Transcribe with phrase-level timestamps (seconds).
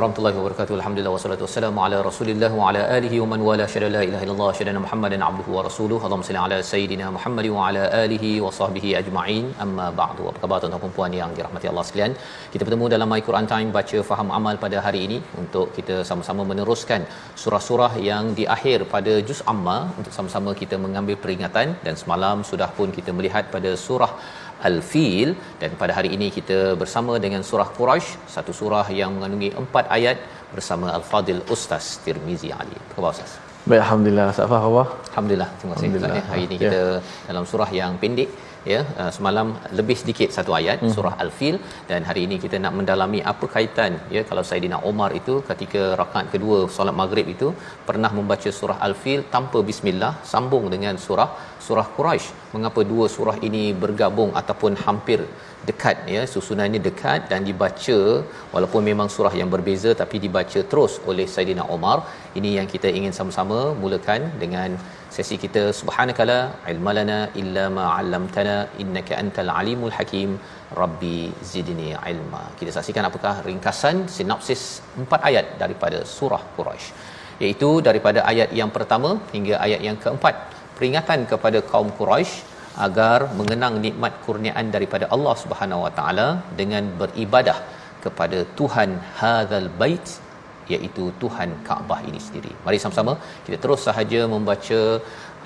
[0.00, 0.74] Warahmatullahi wabarakatuh.
[0.76, 4.50] Alhamdulillah wassalatu wassalamu ala Rasulillah wa ala alihi wa man wala syada la ilaha illallah
[4.58, 6.00] syadana Muhammadan abduhu wa rasuluhu.
[6.06, 9.44] Allahumma salli ala sayidina Muhammad wa ala alihi wa sahbihi ajma'in.
[9.64, 10.24] Amma ba'du.
[10.30, 12.14] Apa khabar tuan-tuan dan puan yang dirahmati Allah sekalian?
[12.54, 16.48] Kita bertemu dalam My Quran Time baca faham amal pada hari ini untuk kita sama-sama
[16.52, 17.04] meneruskan
[17.42, 22.70] surah-surah yang di akhir pada juz amma untuk sama-sama kita mengambil peringatan dan semalam sudah
[22.78, 24.12] pun kita melihat pada surah
[24.68, 25.30] Al-Fil
[25.62, 30.18] dan pada hari ini kita bersama dengan surah Quraisy satu surah yang mengandungi empat ayat
[30.54, 32.76] bersama Al-Fadil Ustaz Tirmizi Ali.
[32.80, 33.32] Apa khabar Ustaz?
[33.68, 34.26] Baik, Alhamdulillah.
[34.38, 34.82] Safah apa?
[35.12, 35.48] Alhamdulillah.
[35.60, 35.88] Terima kasih
[36.20, 36.22] ya.
[36.32, 36.62] Hari ini Ya.
[36.64, 36.82] kita
[37.28, 38.28] dalam surah yang pendek
[38.72, 39.48] ya uh, semalam
[39.78, 40.92] lebih sedikit satu ayat hmm.
[40.94, 41.56] surah al-fil.
[41.90, 46.28] Dan hari ini kita nak mendalami apa kaitan ya kalau Saidina Omar itu ketika rakaat
[46.34, 47.50] kedua solat maghrib itu
[47.88, 51.30] pernah membaca surah al-fil tanpa bismillah sambung dengan surah
[51.66, 55.20] surah Quraisy mengapa dua surah ini bergabung ataupun hampir
[55.68, 57.98] dekat ya susunannya dekat dan dibaca
[58.54, 61.98] walaupun memang surah yang berbeza tapi dibaca terus oleh Saidina Omar.
[62.38, 64.78] Ini yang kita ingin sama-sama mulakan dengan
[65.16, 66.38] sesi kita subhanakala
[66.72, 70.32] ilmalana illa ma 'allamtana innaka antal alimul hakim.
[70.82, 71.16] Rabbi
[71.52, 72.42] zidni ilma.
[72.58, 74.62] Kita saksikan apakah ringkasan sinopsis
[75.02, 76.88] empat ayat daripada surah Quraisy
[77.42, 80.36] iaitu daripada ayat yang pertama hingga ayat yang keempat.
[80.76, 82.32] Peringatan kepada kaum Quraisy
[82.86, 86.28] agar mengenang nikmat kurniaan daripada Allah Subhanahu Wa Taala
[86.60, 87.58] dengan beribadah
[88.04, 90.06] kepada Tuhan hadzal bait
[90.74, 92.52] iaitu Tuhan Kaabah ini sendiri.
[92.66, 93.14] Mari sama-sama
[93.46, 94.80] kita terus sahaja membaca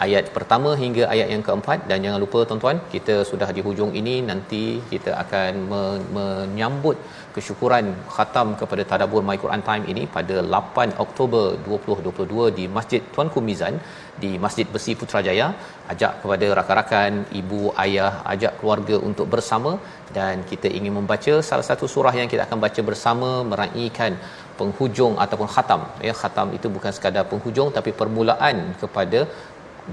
[0.05, 1.79] ayat pertama hingga ayat yang keempat.
[1.91, 4.63] Dan jangan lupa tuan-tuan kita sudah di hujung ini nanti
[4.93, 6.97] kita akan me- menyambut
[7.35, 13.41] kesyukuran khatam kepada tadabbur My Quran Time ini pada 8 Oktober 2022 di Masjid Tuanku
[13.49, 13.77] Mizan
[14.23, 15.49] di Masjid Besi Putrajaya.
[15.93, 19.73] Ajak kepada rakan-rakan ibu ayah ajak keluarga untuk bersama.
[20.17, 24.15] Dan kita ingin membaca salah satu surah yang kita akan baca bersama meraikan
[24.61, 29.21] penghujung ataupun khatam ya khatam itu bukan sekadar penghujung tapi permulaan kepada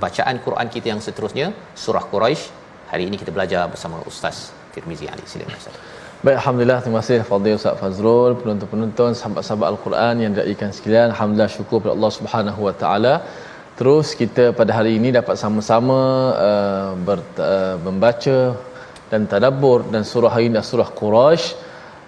[0.03, 1.47] bacaan Quran kita yang seterusnya
[1.83, 2.44] surah Quraisy
[2.91, 4.38] hari ini kita belajar bersama Ustaz
[4.75, 5.75] Firmizi Ali silakan Ustaz
[6.25, 6.79] Baik, Alhamdulillah.
[6.85, 11.07] Terima kasih Fadil Ustaz Fazrul, penonton-penonton, sahabat-sahabat Al-Quran yang diraikan sekalian.
[11.13, 13.13] Alhamdulillah syukur kepada Allah Subhanahu Wa Taala.
[13.79, 15.97] Terus kita pada hari ini dapat sama-sama
[16.49, 17.17] uh, ber,
[17.47, 18.38] uh, membaca
[19.11, 21.47] dan tadabbur dan surah ini surah Quraisy.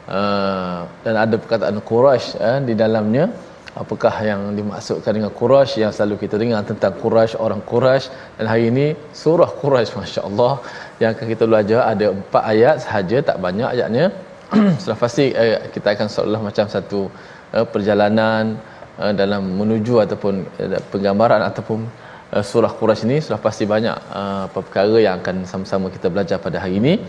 [0.04, 3.32] Uh, dan ada perkataan Quraisy uh, di dalamnya.
[3.74, 8.06] Apakah yang dimaksudkan dengan Quraisy yang selalu kita dengar tentang Quraisy orang Quraisy
[8.38, 8.86] dan hari ini
[9.22, 10.54] surah Quraisy masya-Allah
[11.02, 11.80] yang akan kita belajar.
[11.90, 14.06] Ada empat ayat sahaja tak banyak ayatnya.
[14.82, 17.10] Sudah pasti eh, kita akan seolah macam satu
[17.50, 18.62] eh, perjalanan
[19.02, 21.90] eh, dalam menuju ataupun eh, penggambaran ataupun
[22.30, 23.18] eh, surah Quraisy ini.
[23.26, 27.02] Sudah pasti banyak eh, perkara yang akan sama-sama kita belajar pada hari ini.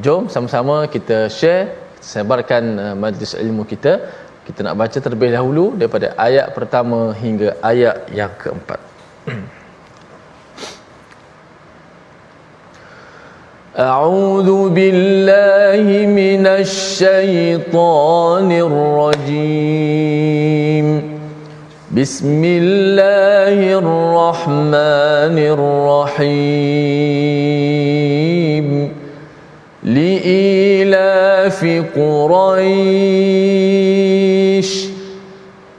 [0.00, 3.93] Jom sama-sama kita share sebarkan uh, majlis ilmu kita
[4.47, 8.79] kita nak baca terlebih dahulu daripada ayat pertama hingga ayat yang keempat.
[13.71, 15.87] أعوذ بالله
[16.21, 20.87] من الشيطان الرجيم
[21.95, 25.37] بسم الله الرحمن
[26.19, 27.01] الرحيم
[29.86, 31.64] لإيلاف
[31.96, 32.66] قريش.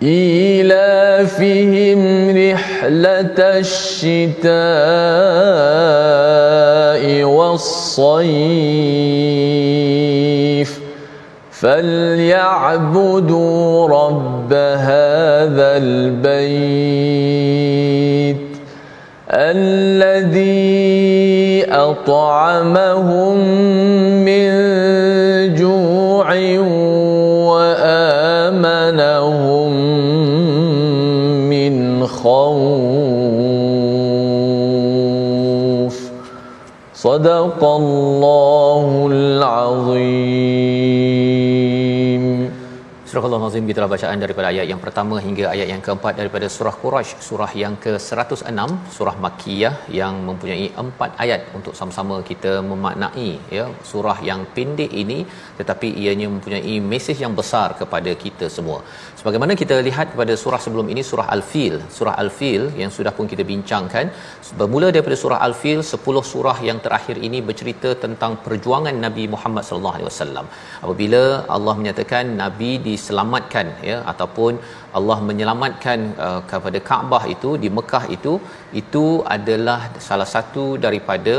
[0.03, 2.01] إيلافهم
[2.37, 4.53] رحلة الشتاء
[7.23, 8.67] والصيف.
[11.51, 13.07] فليعبدوا
[13.87, 16.87] رب هذا البيت
[19.31, 21.16] الذي
[21.69, 23.37] أطعمهم
[24.25, 24.49] من
[25.55, 26.27] جوع
[28.57, 29.71] وآمنهم
[31.49, 32.37] من خوف.
[36.93, 40.57] صدق الله العظيم.
[43.09, 47.11] Surah Al-Azim kita bacaan daripada ayat yang pertama hingga ayat yang keempat daripada surah Quraisy,
[47.27, 54.17] surah yang ke-106, surah Makkiyah yang mempunyai empat ayat untuk sama-sama kita memaknai ya surah
[54.29, 55.19] yang pendek ini
[55.59, 58.79] tetapi ianya mempunyai mesej yang besar kepada kita semua.
[59.21, 63.45] Sebagaimana kita lihat pada surah sebelum ini surah Al-Fil, surah Al-Fil yang sudah pun kita
[63.53, 64.11] bincangkan
[64.59, 69.97] bermula daripada surah Al-Fil 10 surah yang terakhir ini bercerita tentang perjuangan Nabi Muhammad sallallahu
[69.99, 70.45] alaihi wasallam.
[70.83, 71.23] Apabila
[71.57, 74.53] Allah menyatakan nabi diselamatkan ya ataupun
[74.97, 78.33] Allah menyelamatkan uh, kepada Kaabah itu di Mekah itu
[78.81, 79.05] itu
[79.37, 79.79] adalah
[80.09, 81.37] salah satu daripada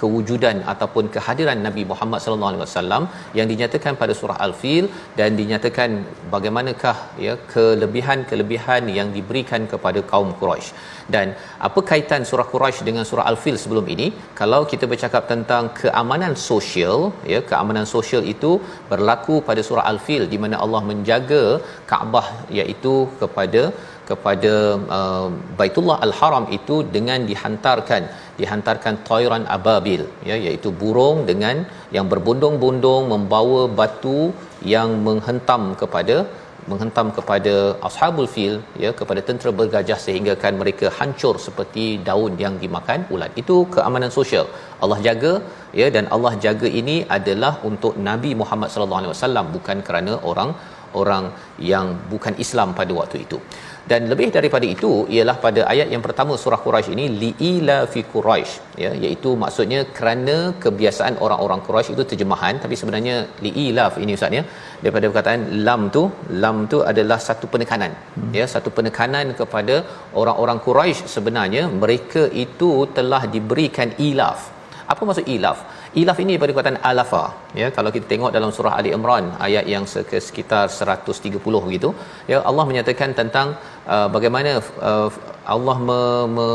[0.00, 3.02] kewujudan ataupun kehadiran Nabi Muhammad sallallahu alaihi wasallam
[3.38, 4.86] yang dinyatakan pada surah Al-Fil
[5.18, 5.90] dan dinyatakan
[6.34, 6.96] bagaimanakah
[7.26, 10.70] ya kelebihan-kelebihan yang diberikan kepada kaum Quraisy.
[11.14, 11.26] Dan
[11.68, 14.06] apa kaitan surah Quraisy dengan surah Al-Fil sebelum ini?
[14.40, 16.96] Kalau kita bercakap tentang keamanan sosial,
[17.32, 18.52] ya keamanan sosial itu
[18.92, 21.44] berlaku pada surah Al-Fil di mana Allah menjaga
[21.90, 22.26] Kaabah
[22.58, 23.62] iaitu kepada
[24.10, 24.54] kepada
[24.98, 28.02] uh, Baitullah Al-Haram itu dengan dihantarkan
[28.40, 31.58] dihantarkan toiran ababil ya iaitu burung dengan
[31.96, 34.20] yang berbondong-bondong membawa batu
[34.74, 36.16] yang menghentam kepada
[36.70, 37.54] menghentam kepada
[37.88, 38.54] ashabul fil
[38.84, 43.32] ya kepada tentera bergajah sehingga kan mereka hancur seperti daun yang dimakan ulat.
[43.42, 44.46] Itu keamanan sosial.
[44.84, 45.32] Allah jaga
[45.80, 50.50] ya dan Allah jaga ini adalah untuk Nabi Muhammad sallallahu alaihi wasallam bukan kerana orang
[51.02, 51.24] orang
[51.72, 53.38] yang bukan Islam pada waktu itu
[53.90, 58.54] dan lebih daripada itu ialah pada ayat yang pertama surah Quraisy ini liila fi Quraisy
[58.84, 64.42] ya iaitu maksudnya kerana kebiasaan orang-orang Quraisy itu terjemahan tapi sebenarnya liilaf ini ustaz ya
[64.82, 66.02] daripada perkataan lam tu
[66.44, 68.32] lam tu adalah satu penekanan hmm.
[68.38, 69.76] ya satu penekanan kepada
[70.22, 74.40] orang-orang Quraisy sebenarnya mereka itu telah diberikan ilaf
[74.92, 75.58] apa maksud ilaf
[76.00, 77.22] ilaf ini daripada perkataan alafa
[77.60, 77.68] ya.
[77.76, 79.84] Kalau kita tengok dalam surah ali imran ayat yang
[80.28, 81.90] sekitar 130 begitu
[82.32, 83.48] ya Allah menyatakan tentang
[83.94, 84.52] uh, bagaimana
[84.90, 85.08] uh,
[85.54, 86.00] Allah me,
[86.36, 86.46] me,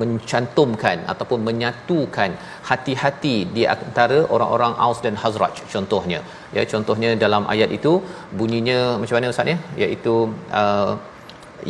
[0.00, 2.30] mencantumkan ataupun menyatukan
[2.68, 6.20] hati-hati di antara orang-orang Aus dan Hazraj contohnya.
[6.56, 7.92] Ya contohnya dalam ayat itu
[8.40, 9.58] bunyinya macam mana ustaz ya?
[9.82, 10.14] Iaitu
[10.60, 10.92] uh,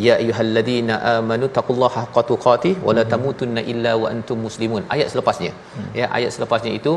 [0.06, 5.53] ya ayyuhallazina amanu taqullaha haqqa tuqatih wa la tamutunna illa wa antum muslimun ayat selepasnya
[6.00, 6.93] ya ayat selepasnya itu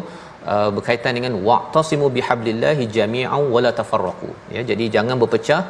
[0.53, 5.61] uh, berkaitan dengan wa'tasimu bihablillahi jami'an wa la tafarraqu ya jadi jangan berpecah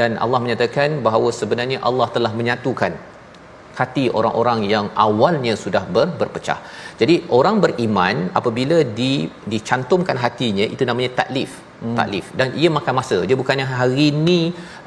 [0.00, 2.92] dan Allah menyatakan bahawa sebenarnya Allah telah menyatukan
[3.80, 6.58] hati orang-orang yang awalnya sudah ber, berpecah.
[7.00, 9.12] Jadi orang beriman apabila di
[9.52, 11.52] dicantumkan hatinya itu namanya taklif.
[11.80, 11.96] Hmm.
[11.98, 13.18] Taklif dan ia makan masa.
[13.28, 14.40] Dia bukannya hari ini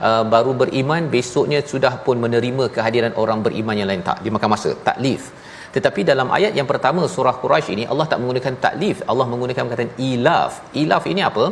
[0.07, 4.21] uh, baru beriman besoknya sudah pun menerima kehadiran orang beriman yang lain tak.
[4.23, 4.71] Dia makan masa.
[4.87, 5.33] Taklif.
[5.75, 9.93] Tetapi dalam ayat yang pertama surah Quraisy ini Allah tak menggunakan taklif, Allah menggunakan perkataan
[10.09, 10.51] ilaf.
[10.81, 11.45] Ilaf ini apa?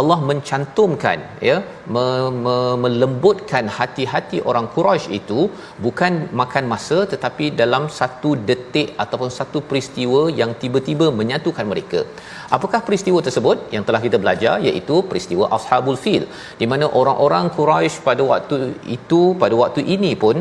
[0.00, 1.56] Allah mencantumkan ya
[1.94, 2.04] me,
[2.44, 5.40] me, melembutkan hati-hati orang Quraisy itu
[5.86, 12.00] bukan makan masa tetapi dalam satu detik ataupun satu peristiwa yang tiba-tiba menyatukan mereka.
[12.56, 16.24] Apakah peristiwa tersebut yang telah kita belajar iaitu peristiwa Ashabul Fil
[16.62, 18.58] di mana orang-orang Quraisy pada waktu
[18.96, 20.38] itu pada waktu ini pun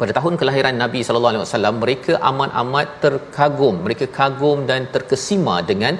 [0.00, 3.74] pada tahun kelahiran Nabi sallallahu alaihi wasallam mereka amat-amat terkagum.
[3.84, 5.94] Mereka kagum dan terkesima dengan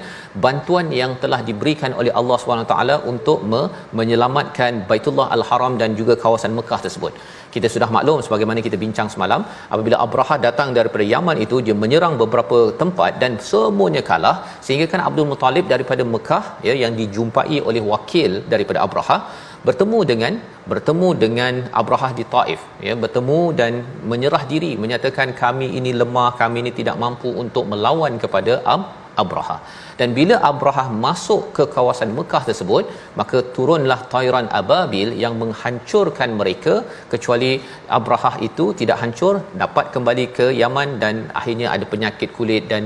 [0.45, 2.37] bantuan yang telah diberikan oleh Allah
[2.71, 7.13] taala untuk me- menyelamatkan Baitullah Al-Haram dan juga kawasan Mekah tersebut.
[7.55, 9.41] Kita sudah maklum sebagaimana kita bincang semalam
[9.73, 14.37] apabila Abraha datang daripada Yaman itu dia menyerang beberapa tempat dan semuanya kalah.
[14.65, 19.19] Sehingga kan Abdul Muttalib daripada Mekah ya yang dijumpai oleh wakil daripada Abraha
[19.67, 20.33] bertemu dengan
[20.71, 23.73] bertemu dengan Abrahah di Taif ya bertemu dan
[24.11, 28.93] menyerah diri menyatakan kami ini lemah kami ini tidak mampu untuk melawan kepada Ab-
[29.23, 29.57] Abraha
[29.99, 32.85] dan bila Abraha masuk ke kawasan Mekah tersebut
[33.19, 36.73] maka turunlah tayran ababil yang menghancurkan mereka
[37.13, 37.51] kecuali
[37.97, 42.83] Abraha itu tidak hancur dapat kembali ke Yaman dan akhirnya ada penyakit kulit dan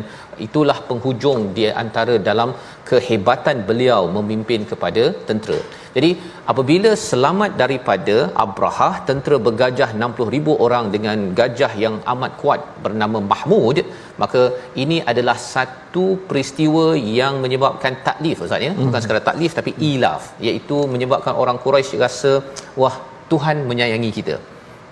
[0.48, 2.52] itulah penghujung di antara dalam
[2.90, 5.60] kehebatan beliau memimpin kepada tentera.
[5.96, 6.10] Jadi
[6.52, 13.80] apabila selamat daripada Abraha tentera bergajah 60,000 orang dengan gajah yang amat kuat bernama Mahmud
[14.22, 14.42] maka
[14.84, 16.86] ini adalah satu peristiwa
[17.20, 18.72] yang menyebabkan taklif ustaz ya?
[18.86, 20.24] Bukan sekadar taklif tapi ilaf.
[20.48, 22.34] Iaitu menyebabkan orang Quraisy rasa
[22.82, 22.96] wah
[23.32, 24.38] Tuhan menyayangi kita.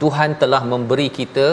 [0.04, 1.48] Tuhan telah memberi kita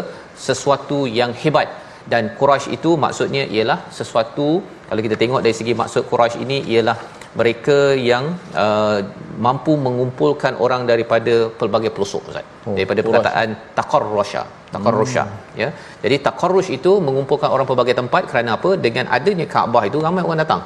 [0.46, 1.68] sesuatu yang hebat.
[2.12, 4.48] Dan Quraisy itu maksudnya ialah sesuatu
[4.88, 6.96] kalau kita tengok dari segi maksud Quraisy ini ialah
[7.40, 7.78] mereka
[8.10, 8.24] yang
[8.64, 8.98] uh,
[9.46, 12.46] mampu mengumpulkan orang daripada pelbagai pelosok ustaz.
[12.66, 13.48] Oh, daripada perkataan
[13.78, 14.42] taqarrusha
[14.74, 15.58] taqarrusha hmm.
[15.62, 15.68] ya.
[16.04, 18.72] Jadi taqarrush itu mengumpulkan orang pelbagai tempat kerana apa?
[18.86, 20.62] Dengan adanya Kaabah itu ramai orang datang.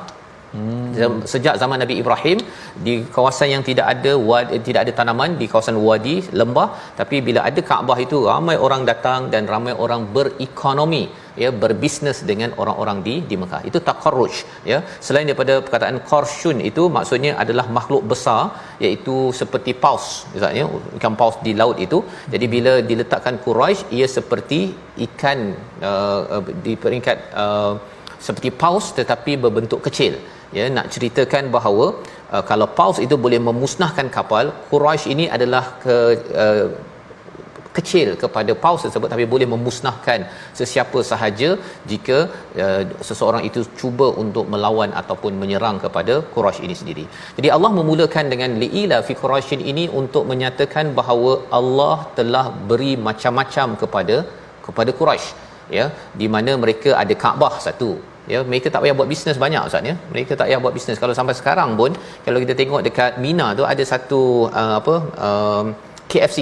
[0.52, 1.20] Hmm.
[1.32, 2.38] Sejak zaman Nabi Ibrahim
[2.86, 6.68] di kawasan yang tidak ada wadi, tidak ada tanaman di kawasan wadi lembah
[7.00, 11.02] tapi bila ada Kaabah itu ramai orang datang dan ramai orang berekonomi
[11.42, 13.60] ya berbisnes dengan orang-orang di di Mekah.
[13.70, 14.34] Itu taqarruj
[14.70, 14.78] ya.
[15.06, 18.40] Selain daripada perkataan qarshun itu maksudnya adalah makhluk besar
[18.86, 20.64] iaitu seperti paus misalnya
[20.98, 22.00] ikan paus di laut itu.
[22.32, 24.60] Jadi bila diletakkan Quraisy ia seperti
[25.06, 25.38] ikan
[25.90, 27.72] uh, uh, di peringkat uh,
[28.26, 30.14] seperti paus tetapi berbentuk kecil
[30.56, 31.86] ya nak ceritakan bahawa
[32.34, 35.96] uh, kalau paus itu boleh memusnahkan kapal Quraisy ini adalah ke
[36.44, 36.66] uh,
[37.78, 40.20] kecil kepada paus tersebut tapi boleh memusnahkan
[40.60, 41.48] sesiapa sahaja
[41.92, 42.18] jika
[42.64, 47.04] uh, seseorang itu cuba untuk melawan ataupun menyerang kepada Quraisy ini sendiri.
[47.38, 53.68] Jadi Allah memulakan dengan liila fi Quraisy ini untuk menyatakan bahawa Allah telah beri macam-macam
[53.82, 54.18] kepada
[54.68, 55.28] kepada Quraisy
[55.78, 55.86] ya.
[56.20, 57.90] Di mana mereka ada Kaabah satu
[58.32, 58.40] ya.
[58.50, 59.96] Mereka tak payah buat bisnes banyak ustaz ya.
[60.14, 61.92] Mereka tak payah buat bisnes kalau sampai sekarang pun
[62.28, 64.22] kalau kita tengok dekat Mina tu ada satu
[64.62, 64.94] uh, apa
[65.28, 65.66] um,
[66.12, 66.40] KFC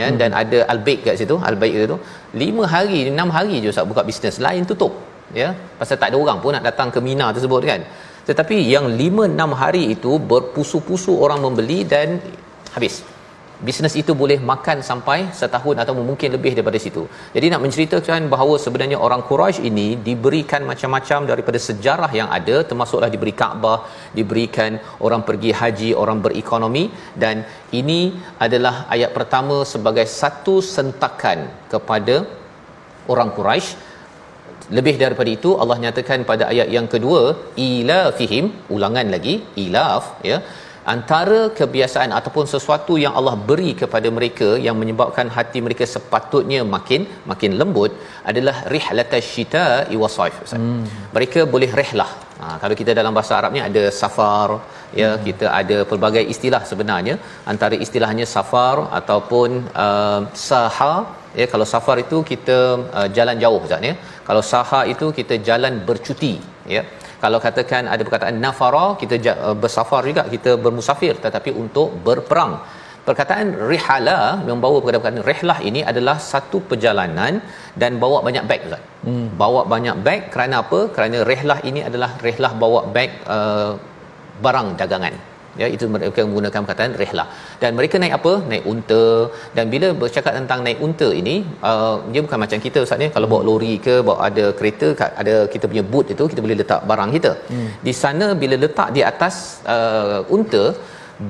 [0.00, 0.18] ya hmm.
[0.20, 1.96] dan ada Albaik kat situ Albaik tu
[2.36, 4.36] 5 hari 6 hari je ustaz buka bisnes.
[4.46, 4.92] Lain tutup
[5.40, 5.48] ya.
[5.80, 7.82] Pasal tak ada orang pun nak datang ke Mina tersebut kan.
[8.28, 12.20] Tetapi yang 5 6 hari itu berpusu-pusu orang membeli dan
[12.76, 13.00] habis
[13.66, 17.02] bisnes itu boleh makan sampai setahun atau mungkin lebih daripada situ.
[17.36, 23.10] Jadi nak menceritakan bahawa sebenarnya orang Quraisy ini diberikan macam-macam daripada sejarah yang ada termasuklah
[23.14, 23.78] diberi Kaabah,
[24.18, 26.84] diberikan orang pergi haji, orang berekonomi
[27.24, 27.36] dan
[27.80, 28.00] ini
[28.46, 31.38] adalah ayat pertama sebagai satu sentakan
[31.74, 32.16] kepada
[33.14, 33.68] orang Quraisy
[34.76, 37.20] lebih daripada itu Allah nyatakan pada ayat yang kedua
[37.66, 38.46] ila fihim
[38.76, 39.34] ulangan lagi
[39.64, 40.38] ilaf ya
[40.94, 47.02] antara kebiasaan ataupun sesuatu yang Allah beri kepada mereka yang menyebabkan hati mereka sepatutnya makin
[47.30, 47.92] makin lembut
[48.30, 50.82] adalah rihlatash syita'i wasaif hmm.
[51.16, 52.10] mereka boleh rehlah.
[52.40, 54.48] Ha, kalau kita dalam bahasa Arabnya ada safar
[55.00, 55.22] ya hmm.
[55.28, 57.14] kita ada pelbagai istilah sebenarnya.
[57.52, 59.50] Antara istilahnya safar ataupun
[59.86, 60.94] uh, saha
[61.40, 62.58] ya kalau safar itu kita
[62.98, 63.94] uh, jalan jauh Ustaz ya.
[64.28, 66.34] Kalau saha itu kita jalan bercuti
[66.76, 66.82] ya
[67.22, 69.14] kalau katakan ada perkataan nafara kita
[69.46, 72.52] uh, bersafar juga kita bermusafir tetapi untuk berperang
[73.08, 77.34] perkataan rihala membawa kepada perkataan rihlah ini adalah satu perjalanan
[77.80, 78.82] dan bawa banyak beg Ustaz.
[79.06, 79.26] Hmm.
[79.42, 80.80] Bawa banyak beg kerana apa?
[80.94, 83.72] Kerana rihlah ini adalah rihlah bawa beg uh,
[84.44, 85.14] barang dagangan
[85.62, 87.28] ya itu mereka menggunakan perkataan rihlah
[87.62, 88.32] dan mereka naik apa?
[88.50, 89.04] Naik unta.
[89.56, 91.36] Dan bila bercakap tentang naik unta ini
[91.70, 93.08] uh, dia bukan macam kita ustaz ni.
[93.16, 94.88] Kalau bawa lori ke bawa ada kereta
[95.22, 97.34] ada kita punya boot itu kita boleh letak barang kita.
[97.50, 97.68] Hmm.
[97.86, 99.34] di sana bila letak di atas
[99.74, 100.64] uh, unta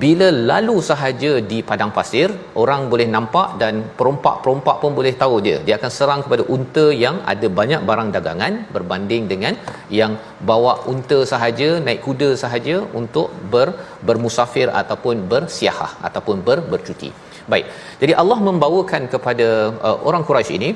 [0.03, 2.29] bila lalu sahaja di padang pasir
[2.63, 5.59] orang boleh nampak dan perompak-perompak pun boleh tahu dia.
[5.67, 9.57] Dia akan serang kepada unta yang ada banyak barang dagangan berbanding dengan
[10.01, 10.15] yang
[10.51, 13.69] bawa unta sahaja naik kuda sahaja untuk ber
[14.09, 17.11] bermusafir ataupun bersiahah ataupun ber, bercuti.
[17.53, 17.67] Baik.
[18.01, 19.49] Jadi Allah membawakan kepada
[19.89, 20.71] uh, orang Quraisy ini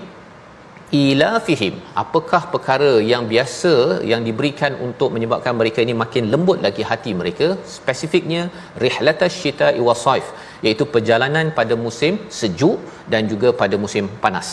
[1.00, 1.74] ila fihim.
[2.02, 3.72] Apakah perkara yang biasa
[4.10, 7.48] yang diberikan untuk menyebabkan mereka ini makin lembut lagi hati mereka?
[7.76, 8.42] Spesifiknya
[8.84, 10.28] rihlatash syita'i wasaif
[10.66, 12.78] iaitu perjalanan pada musim sejuk
[13.14, 14.50] dan juga pada musim panas.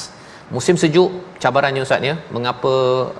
[0.55, 1.09] Musim sejuk
[1.43, 2.71] cabarannya ustaz ya mengapa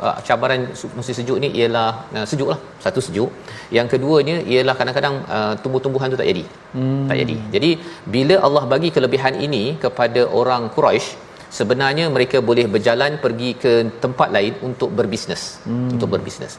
[0.05, 0.61] uh, cabaran
[0.97, 3.29] musim sejuk ni ialah uh, sejuklah satu sejuk.
[3.77, 6.43] Yang keduanya ialah kadang-kadang uh, tumbuh-tumbuhan tu tak jadi.
[6.73, 7.05] Hmm.
[7.09, 7.35] tak jadi.
[7.55, 7.71] Jadi
[8.15, 14.29] bila Allah bagi kelebihan ini kepada orang Quraisy sebenarnya mereka boleh berjalan pergi ke tempat
[14.35, 15.89] lain untuk berbisnes hmm.
[15.95, 16.53] untuk berbisnes.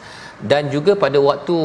[0.50, 1.56] Dan juga pada waktu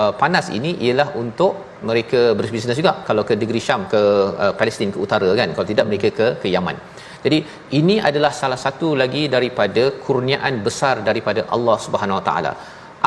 [0.00, 1.52] uh, panas ini ialah untuk
[1.88, 2.92] mereka berbisnes juga.
[3.08, 4.02] Kalau ke negeri Syam ke
[4.44, 5.48] uh, Palestin ke utara kan.
[5.56, 6.78] Kalau tidak mereka ke ke Yaman.
[7.24, 7.38] Jadi
[7.78, 12.52] ini adalah salah satu lagi daripada kurniaan besar daripada Allah Subhanahu Wa Taala.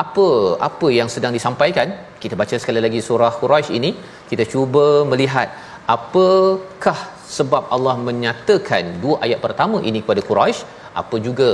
[0.04, 0.26] Apa
[0.68, 1.88] apa yang sedang disampaikan?
[2.22, 3.90] Kita baca sekali lagi surah Quraisy ini.
[4.30, 5.48] Kita cuba melihat
[5.96, 6.98] apakah
[7.36, 10.60] sebab Allah menyatakan dua ayat pertama ini kepada Quraisy
[11.00, 11.48] apa juga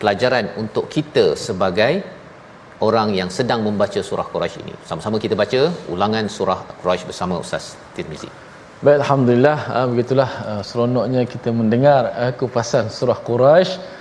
[0.00, 1.92] pelajaran untuk kita sebagai
[2.86, 4.74] orang yang sedang membaca surah Quraisy ini?
[4.90, 5.60] Sama-sama kita baca
[5.94, 7.64] ulangan surah Quraisy bersama Ustaz
[7.96, 8.30] Tirmizi.
[8.86, 9.58] Baik alhamdulillah.
[9.76, 13.96] Uh, begitulah uh, seronoknya kita mendengar uh, kupasan surah Quraisy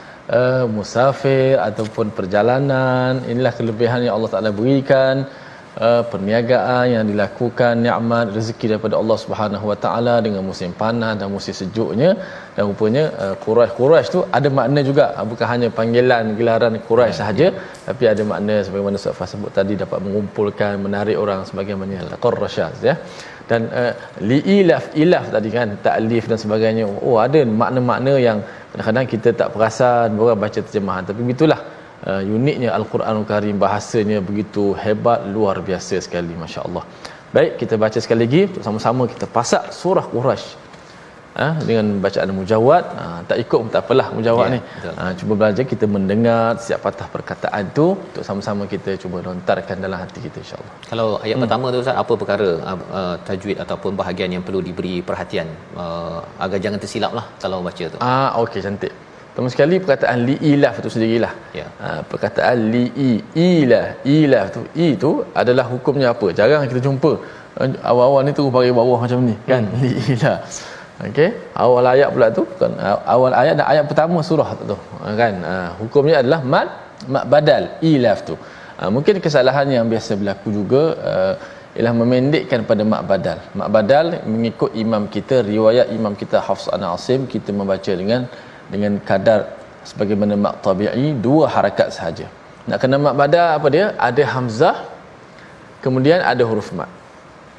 [0.75, 3.23] musafir ataupun perjalanan.
[3.31, 5.23] Inilah kelebihan yang Allah Taala berikan
[5.85, 11.29] uh, perniagaan yang dilakukan nikmat rezeki daripada Allah Subhanahu Wa Taala dengan musim panas dan
[11.35, 12.09] musim sejuknya.
[12.55, 15.05] Dan rupanya uh, Quraisy Quraisy tu ada makna juga.
[15.17, 17.47] Uh, bukan hanya panggilan gelaran Quraisy sahaja
[17.87, 22.95] tapi ada makna sebagaimana Ustaz Fah sebut tadi dapat mengumpulkan menarik orang sebagaimana taqarrasyaz ya.
[23.49, 23.93] Dan uh,
[24.29, 24.39] li
[25.03, 26.85] ilaf tadi kan taklif dan sebagainya.
[27.07, 28.39] Oh ada makna-makna yang
[28.71, 31.03] kadang-kadang kita tak perasan baru baca terjemahan.
[31.09, 31.59] Tapi begitulah
[32.09, 36.85] uh, uniknya al-Quranul Karim bahasanya begitu hebat luar biasa sekali masya-Allah.
[37.35, 38.41] Baik kita baca sekali lagi.
[38.65, 40.65] Sama-sama kita pasak surah Quraisy.
[41.37, 44.59] Ha, dengan bacaan mujawad ha, tak ikut pun tak apalah mujawad ya, ni.
[44.99, 47.93] ha, cuba belajar kita mendengar setiap patah perkataan tu.
[47.93, 50.73] Untuk sama-sama kita cuba lontarkan dalam hati kita insyaAllah.
[50.89, 51.43] Kalau ayat hmm.
[51.45, 55.45] pertama tu Ustaz apa perkara uh, tajwid ataupun bahagian yang perlu diberi perhatian?
[55.77, 57.99] Uh, agar jangan tersilap lah kalau baca tu.
[58.01, 58.93] Ah okey cantik
[59.37, 61.33] Pertama sekali perkataan li ilaf tu sendirilah.
[61.57, 61.65] Ya.
[61.81, 63.09] Ha, perkataan li i
[63.41, 66.27] ilah ilaf tu i tu adalah hukumnya apa?
[66.37, 67.11] Jarang kita jumpa
[67.89, 69.77] awal-awal ni tu bagi bawah macam ni kan hmm.
[69.83, 70.37] li ilah.
[71.09, 71.29] Okey,
[71.65, 72.73] awal ayat pula tu kan
[73.15, 74.77] awal ayat dan ayat pertama surah tu
[75.21, 75.33] kan.
[75.51, 76.67] Uh, hukumnya adalah mad
[77.13, 78.33] mad badal ilaf tu.
[78.81, 81.33] Uh, mungkin kesalahan yang biasa berlaku juga uh,
[81.77, 83.37] ialah memendekkan pada mak badal.
[83.53, 88.25] Mak badal mengikut imam kita riwayat imam kita Hafs an Asim kita membaca dengan
[88.73, 89.39] dengan kadar
[89.89, 92.27] sebagaimana mak tabi'i dua harakat sahaja.
[92.67, 93.85] Nak kena mak badal apa dia?
[94.07, 94.75] Ada hamzah
[95.83, 96.89] kemudian ada huruf mat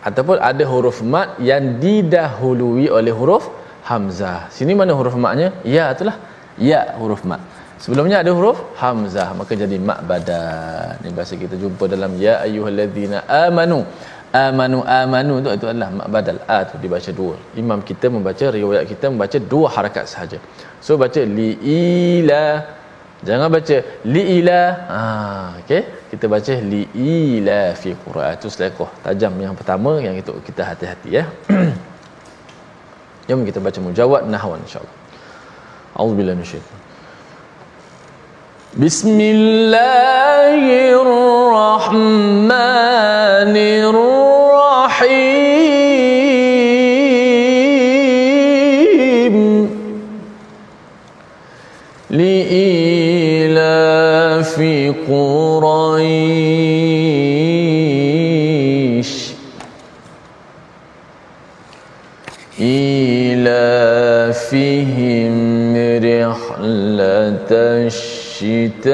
[0.09, 3.49] ataupun ada huruf mat yang didahului oleh huruf
[3.89, 4.53] hamzah.
[4.57, 5.49] Sini mana huruf matnya?
[5.65, 6.17] Ya itulah.
[6.71, 7.41] Ya huruf mat.
[7.83, 10.99] Sebelumnya ada huruf hamzah maka jadi mak badan.
[11.03, 13.81] Ini bahasa kita jumpa dalam ya ayyuhallazina amanu.
[14.29, 16.39] Amanu amanu tu itu adalah badal.
[16.45, 17.35] A tu dibaca dua.
[17.57, 20.39] Imam kita membaca riwayat kita membaca dua harakat sahaja.
[20.85, 22.77] So baca li ila
[23.19, 24.61] Jangan baca li ila.
[24.91, 25.01] Ha
[25.65, 25.83] okey.
[26.13, 28.31] Kita baca li ila fi Quran.
[28.37, 31.25] Itu selekoh tajam yang pertama yang itu kita hati-hati ya.
[33.29, 34.97] Jom kita baca mujawad nahwan insya-Allah.
[35.99, 36.39] Auzubillahi
[38.77, 40.61] بسم الله
[41.01, 41.97] الرحمن
[48.69, 49.71] الرحيم
[53.31, 53.75] لإلاف
[55.09, 56.29] قريش
[63.41, 64.59] إلافهم
[66.05, 68.08] رحلة الشتاء
[68.38, 68.94] الشتاء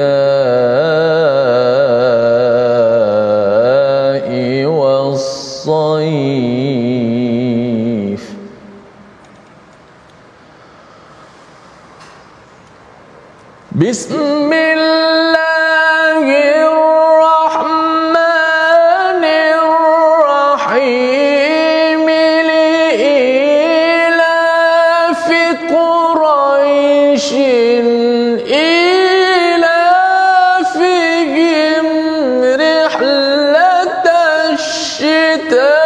[35.47, 35.84] Allah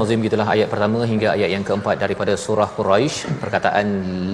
[0.00, 3.86] Nazim gitulah ayat pertama hingga ayat yang keempat daripada surah Quraisy perkataan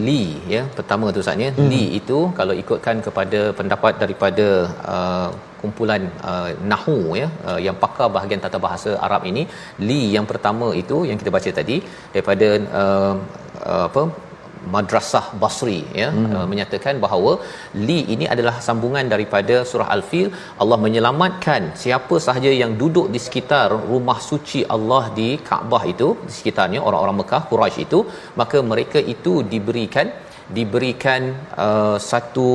[0.07, 0.23] li
[0.55, 1.69] ya pertama tu saatnya hmm.
[1.73, 4.47] li itu kalau ikutkan kepada pendapat daripada
[4.95, 5.29] uh,
[5.61, 9.43] kumpulan uh, nahwu ya uh, yang pakar bahagian tata bahasa Arab ini
[9.89, 11.79] li yang pertama itu yang kita baca tadi
[12.15, 12.49] daripada
[12.83, 13.15] uh,
[13.71, 14.05] uh, apa
[14.75, 16.33] Madrasah Basri ya hmm.
[16.37, 17.33] uh, menyatakan bahawa
[17.89, 20.29] li ini adalah sambungan daripada surah Al-Fil
[20.63, 26.35] Allah menyelamatkan siapa sahaja yang duduk di sekitar rumah suci Allah di Kaabah itu di
[26.39, 28.01] sekitarnya orang-orang Mekah Quraisy itu
[28.43, 30.09] maka mereka itu diberikan
[30.59, 31.23] diberikan
[31.67, 32.51] uh, satu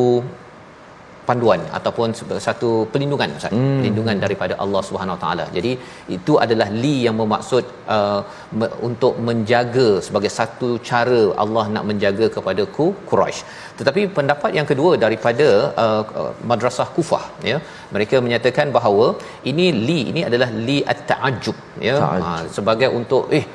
[1.31, 2.09] panduan ataupun
[2.47, 3.75] satu perlindungan Ustaz hmm.
[3.77, 5.45] perlindungan daripada Allah Subhanahu taala.
[5.57, 5.73] Jadi
[6.17, 7.63] itu adalah li yang bermaksud
[7.97, 8.21] uh,
[8.61, 13.41] me- untuk menjaga sebagai satu cara Allah nak menjaga kepada ku Quraisy.
[13.79, 15.47] Tetapi pendapat yang kedua daripada
[15.85, 17.57] uh, uh, madrasah Kufah ya
[17.95, 19.05] mereka menyatakan bahawa
[19.51, 23.45] ini li ini adalah li at-ta'ajjub ya ha, sebagai untuk eh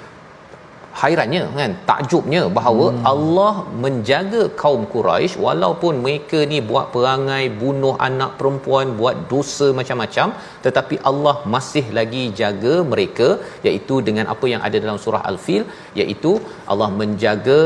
[1.00, 3.02] hairannya kan takjubnya bahawa hmm.
[3.12, 3.54] Allah
[3.84, 10.30] menjaga kaum Quraisy walaupun mereka ni buat perangai bunuh anak perempuan buat dosa macam-macam
[10.66, 13.28] tetapi Allah masih lagi jaga mereka
[13.68, 15.64] iaitu dengan apa yang ada dalam surah al-fil
[16.02, 16.34] iaitu
[16.72, 17.60] Allah menjaga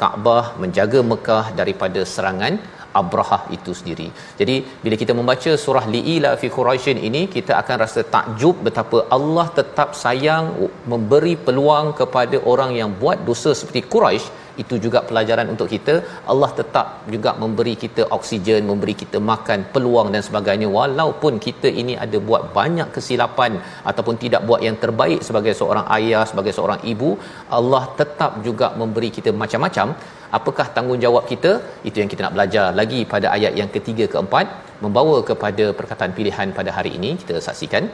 [0.00, 2.54] Kaabah menjaga Mekah daripada serangan
[3.00, 4.08] Abrahah itu sendiri.
[4.40, 9.46] Jadi bila kita membaca surah Li'ila fi Quraisyin ini kita akan rasa takjub betapa Allah
[9.58, 10.46] tetap sayang
[10.92, 14.28] memberi peluang kepada orang yang buat dosa seperti Quraisy
[14.62, 15.94] itu juga pelajaran untuk kita.
[16.32, 20.68] Allah tetap juga memberi kita oksigen memberi kita makan peluang dan sebagainya.
[20.78, 23.54] Walaupun kita ini ada buat banyak kesilapan
[23.90, 27.10] ataupun tidak buat yang terbaik sebagai seorang ayah sebagai seorang ibu
[27.58, 29.88] Allah tetap juga memberi kita macam-macam.
[30.36, 31.52] Apakah tanggungjawab kita?
[31.88, 34.46] Itu yang kita nak belajar lagi pada ayat yang ketiga keempat.
[34.84, 37.84] Membawa kepada perkataan pilihan pada hari ini kita saksikan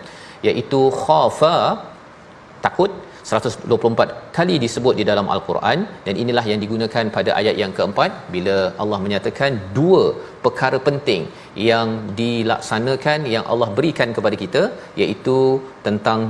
[0.49, 1.57] iaitu khafa
[2.65, 2.91] takut
[3.31, 8.57] 124 kali disebut di dalam al-Quran dan inilah yang digunakan pada ayat yang keempat bila
[8.83, 10.03] Allah menyatakan dua
[10.45, 11.23] perkara penting
[11.71, 11.89] yang
[12.21, 14.63] dilaksanakan yang Allah berikan kepada kita
[15.03, 15.39] iaitu
[15.87, 16.21] tentang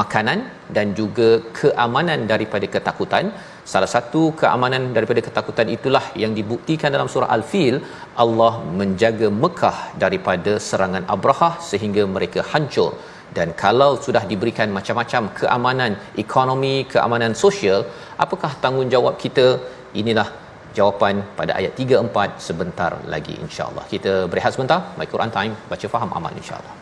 [0.00, 0.40] makanan
[0.76, 3.26] dan juga keamanan daripada ketakutan.
[3.72, 7.76] Salah satu keamanan daripada ketakutan itulah yang dibuktikan dalam surah al-fil
[8.24, 12.90] Allah menjaga Mekah daripada serangan Abrahah sehingga mereka hancur
[13.36, 15.92] dan kalau sudah diberikan macam-macam keamanan
[16.24, 17.80] ekonomi, keamanan sosial,
[18.24, 19.46] apakah tanggungjawab kita?
[20.00, 20.28] Inilah
[20.78, 23.84] jawapan pada ayat 3 4 sebentar lagi insya-Allah.
[23.94, 26.74] Kita berehat sebentar, my Quran time, baca faham amal insya-Allah.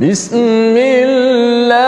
[0.00, 1.85] بسم الله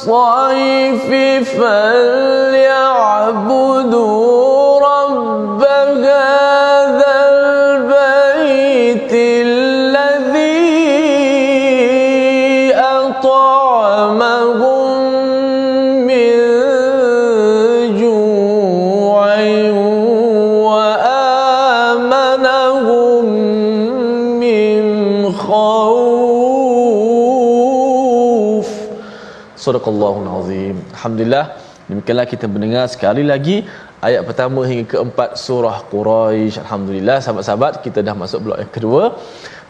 [0.00, 1.10] والصيف
[1.60, 2.66] فليعبدوا
[29.71, 30.75] Sadaqallahul Azim.
[30.95, 31.45] Alhamdulillah.
[31.89, 33.55] Demikianlah kita mendengar sekali lagi
[34.07, 36.59] ayat pertama hingga keempat surah Quraisy.
[36.63, 39.03] Alhamdulillah sahabat-sahabat kita dah masuk blok yang kedua.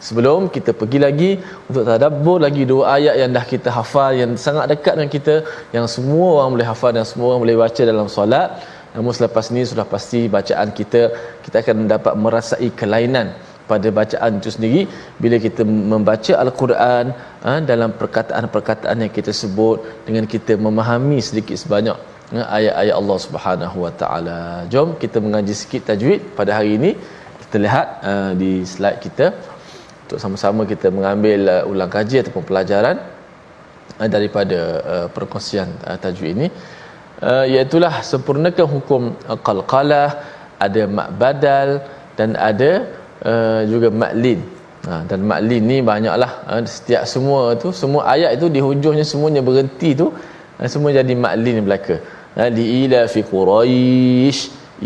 [0.06, 1.30] Sebelum kita pergi lagi
[1.70, 5.34] untuk tadabbur lagi dua ayat yang dah kita hafal yang sangat dekat dengan kita
[5.76, 8.48] yang semua orang boleh hafal dan semua orang boleh baca dalam solat.
[8.94, 11.02] Namun selepas ni sudah pasti bacaan kita
[11.46, 13.30] kita akan dapat merasai kelainan
[13.70, 14.82] pada bacaan itu sendiri
[15.22, 17.04] bila kita membaca al-Quran
[17.44, 21.98] ha, dalam perkataan-perkataan yang kita sebut dengan kita memahami sedikit sebanyak
[22.34, 24.40] ha, ayat-ayat Allah Subhanahu Wa Taala.
[24.74, 26.92] Jom kita mengaji sikit tajwid pada hari ini.
[27.42, 29.26] Kita lihat uh, di slide kita
[30.04, 32.96] untuk sama-sama kita mengambil uh, ulang kaji ataupun pelajaran
[34.00, 34.60] uh, daripada
[34.92, 36.48] uh, perkongsian uh, tajwid ini
[37.30, 37.76] uh, iaitu
[38.10, 40.08] sempurnakan hukum uh, qalqalah
[40.66, 41.68] ada mak badal
[42.18, 42.70] dan ada
[43.30, 44.40] uh, juga maklin
[44.86, 49.42] ha, dan maklin ni banyaklah uh, setiap semua tu semua ayat itu di hujungnya semuanya
[49.48, 50.06] berhenti tu
[50.60, 51.96] uh, semua jadi maklin belaka.
[52.40, 54.40] Uh, di ila fi quraish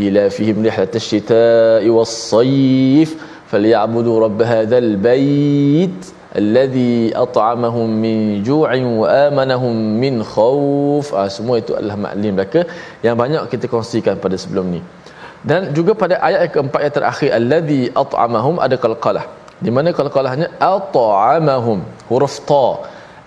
[0.04, 3.10] ila fihim rihlat asy-syita'i was-sayf
[3.50, 5.98] falyabudu rabb hadzal bait
[6.40, 8.16] alladhi at'amahum min
[8.48, 12.62] ju'in wa amanahum min khauf ah, semua itu adalah maklin belaka
[13.06, 14.80] yang banyak kita kongsikan pada sebelum ni
[15.50, 19.24] dan juga pada ayat yang keempat yang terakhir alladhi at'amahum ada qalqalah.
[19.64, 20.48] Di mana qalqalahnya?
[20.74, 21.78] At'amahum
[22.10, 22.68] huruf ta.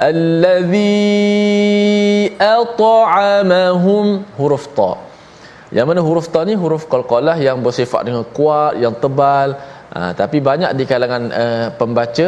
[0.10, 0.88] Alladhi
[2.40, 4.06] at'amahum
[4.40, 4.92] huruf ta.
[5.78, 9.50] Yang mana huruf ta ni huruf qalqalah yang bersifat dengan kuat yang tebal.
[9.90, 12.28] Ha, tapi banyak di kalangan uh, pembaca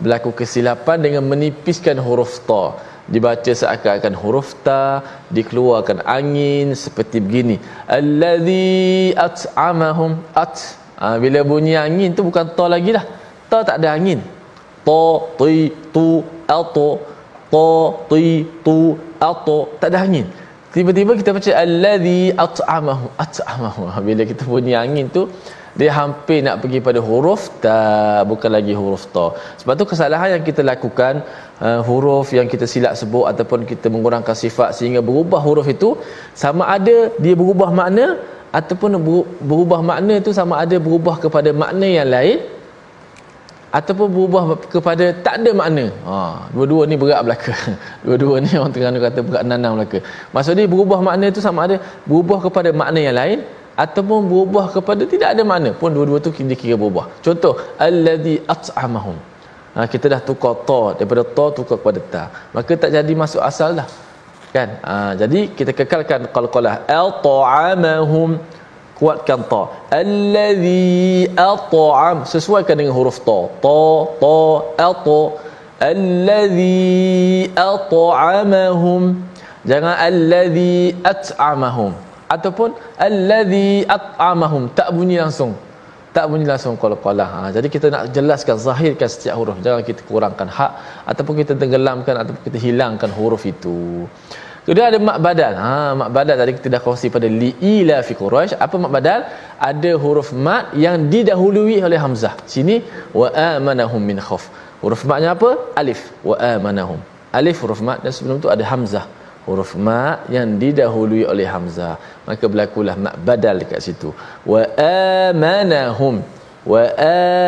[0.00, 2.64] berlaku kesilapan dengan menipiskan huruf ta
[3.12, 5.04] dibaca seakan-akan huruf ta
[5.36, 7.56] dikeluarkan angin seperti begini.
[7.98, 10.56] Allazi at'amahum at.
[11.00, 13.04] Ha, bila bunyi angin tu bukan ta lagi dah
[13.50, 14.20] ta tak ada angin.
[14.86, 15.04] Ta
[15.40, 16.90] ti tu ato.
[17.52, 17.68] Ta
[18.10, 18.78] ti tu
[19.20, 19.58] ato.
[19.80, 20.26] Tak ada angin.
[20.74, 23.86] Tiba-tiba kita baca allazi at'amahum at'amahum.
[23.94, 25.30] Ha, bila kita bunyi angin tu
[25.80, 27.78] dia hampir nak pergi pada huruf ta
[28.30, 29.26] bukan lagi huruf ta
[29.60, 31.14] sebab tu kesalahan yang kita lakukan
[31.66, 35.90] uh, huruf yang kita silap sebut ataupun kita mengurangkan sifat sehingga berubah huruf itu
[36.44, 38.06] sama ada dia berubah makna
[38.58, 38.90] ataupun
[39.50, 42.38] berubah makna itu sama ada berubah kepada makna yang lain
[43.78, 44.42] ataupun berubah
[44.74, 45.84] kepada tak ada makna.
[46.06, 46.16] Ha,
[46.54, 47.54] dua-dua ni berat belaka.
[48.06, 49.98] Dua-dua ni orang tengah kata berat nanang belaka.
[50.34, 53.38] Maksudnya berubah makna itu sama ada berubah kepada makna yang lain
[53.82, 55.70] ataupun berubah kepada tidak ada makna.
[55.80, 57.06] Pun dua-dua tu kita kira berubah.
[57.26, 57.54] Contoh
[57.86, 59.16] allazi at'amahum.
[59.74, 62.24] Ha, kita dah tukar ta daripada ta tukar kepada ta.
[62.56, 63.88] Maka tak jadi masuk asal dah.
[64.54, 64.68] Kan?
[64.86, 68.38] Ha, jadi kita kekalkan qalqalah al ta'amahum
[68.98, 69.62] kuatkan ta.
[70.02, 72.22] Allazi at'am.
[72.34, 73.38] Sesuaikan dengan huruf ta.
[73.66, 73.82] Ta
[74.22, 74.38] ta
[74.88, 75.06] at
[75.90, 79.02] allazi at'amahum.
[79.70, 82.70] Jangan allazi at'amahum ataupun
[83.06, 85.52] allazi at'amahum tak bunyi langsung
[86.16, 90.48] tak bunyi langsung qala ha, jadi kita nak jelaskan zahirkan setiap huruf jangan kita kurangkan
[90.56, 90.72] hak
[91.10, 94.06] ataupun kita tenggelamkan ataupun kita hilangkan huruf itu
[94.64, 95.54] Kemudian ada mak badal.
[95.60, 98.56] Ha, mak badal tadi kita dah kongsi pada li'ila fi Quraisy.
[98.66, 99.20] Apa mak badal?
[99.70, 102.32] Ada huruf mat yang didahului oleh hamzah.
[102.52, 102.76] Sini
[103.12, 104.48] wa amanahum min khauf.
[104.80, 105.50] Huruf matnya apa?
[105.82, 106.00] Alif.
[106.28, 106.96] Wa amanahum.
[107.40, 109.04] Alif huruf mat dan sebelum tu ada hamzah
[109.46, 110.02] huruf ma
[110.34, 111.94] yang didahului oleh hamzah.
[112.28, 114.10] Maka berlakulah mak badal dekat situ.
[114.52, 114.62] Wa
[115.28, 116.14] amanahum.
[116.72, 116.82] Wa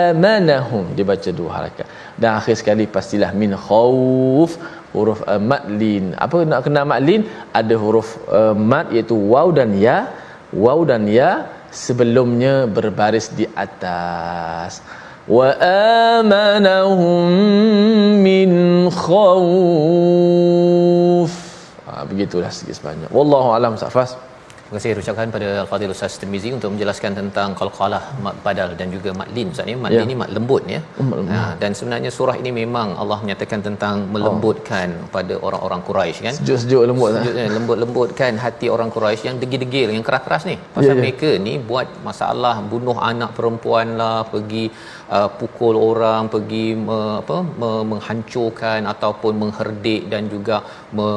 [0.08, 0.84] amanahum.
[0.98, 1.86] Dibaca dua harakat.
[2.20, 4.50] Dan akhir sekali pastilah min khauf
[4.96, 9.98] huruf uh, madlin apa nak kena madlin ada huruf uh, mad iaitu waw dan ya.
[10.64, 11.30] Waw dan ya
[11.84, 14.72] sebelumnya berbaris di atas.
[15.36, 15.48] Wa
[16.16, 17.28] amanahum
[18.26, 18.50] min
[19.04, 20.85] khauf
[22.12, 24.10] begitulah sikit sebanyak wallahu alam safas
[24.66, 29.10] Terima kasih ucapkan pada Al-Fadhil Ustaz Tirmizi untuk menjelaskan tentang qalqalah mat badal dan juga
[29.18, 29.76] mat lin Ustaz ya.
[29.82, 30.06] Mat lin ya.
[30.10, 30.80] ni mat lembut ya.
[31.34, 35.06] Ha, dan sebenarnya surah ini memang Allah menyatakan tentang melembutkan oh.
[35.14, 36.34] pada orang-orang Quraisy kan.
[36.40, 40.58] Sejuk-sejuk lembut Sejuk, eh, lembut-lembutkan hati orang Quraisy yang degil-degil yang keras-keras ni.
[40.74, 41.00] Pasal ya, ya.
[41.04, 44.66] mereka ni buat masalah bunuh anak perempuan lah, pergi
[45.16, 50.58] uh, pukul orang, pergi me, apa me, menghancurkan ataupun mengherdik dan juga
[50.98, 51.08] me,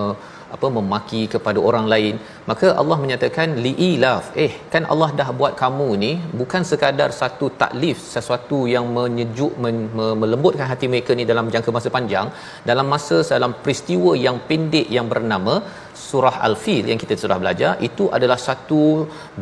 [0.56, 2.16] apa memaki kepada orang lain
[2.50, 7.98] maka Allah menyatakan liilaf eh kan Allah dah buat kamu ni bukan sekadar satu taklif
[8.16, 9.78] sesuatu yang menyejuk men,
[10.22, 12.28] melembutkan hati mereka ni dalam jangka masa panjang.
[12.70, 15.54] Dalam masa dalam peristiwa yang pendek yang bernama
[16.10, 18.82] surah al-fil yang kita sudah belajar itu adalah satu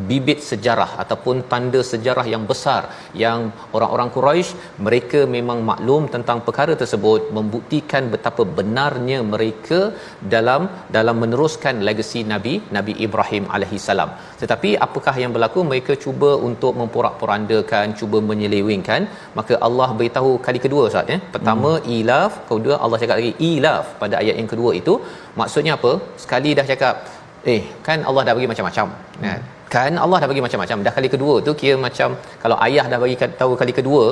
[0.09, 2.81] bibit sejarah ataupun tanda sejarah yang besar
[3.23, 3.39] yang
[3.77, 4.49] orang-orang Quraisy
[4.87, 9.79] mereka memang maklum tentang perkara tersebut membuktikan betapa benarnya mereka
[10.35, 10.63] dalam
[10.97, 14.09] dalam meneruskan legasi Nabi Nabi Ibrahim alaihi salam.
[14.41, 15.59] Tetapi apakah yang berlaku?
[15.71, 19.01] Mereka cuba untuk memporak-porandakan cuba menyelewengkan.
[19.39, 21.87] Maka Allah beritahu kali kedua Ustaz ya pertama hmm.
[21.97, 24.95] ilaf kedua Allah cakap lagi ilaf pada ayat yang kedua itu.
[25.41, 25.91] Maksudnya apa?
[26.23, 26.95] Sekali dah cakap
[27.53, 28.87] eh kan Allah dah bagi macam-macam.
[29.21, 29.23] Hmm.
[29.27, 29.39] kan
[29.75, 30.77] kan Allah dah bagi macam-macam.
[30.87, 32.09] Dah kali kedua tu kira macam
[32.43, 34.03] kalau ayah dah bagi tahu kali kedua